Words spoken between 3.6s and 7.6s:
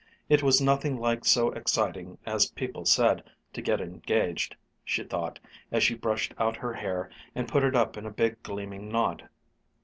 get engaged, she thought as she brushed out her hair and